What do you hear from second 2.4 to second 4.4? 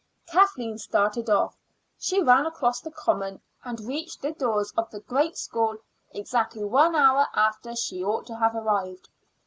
across the common, and reached the